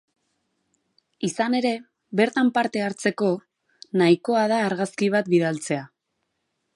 [1.27, 1.73] Izan ere,
[2.21, 3.29] bertan parte hartzeko,
[4.03, 5.85] nahikoa da argazki bat bidaltzea.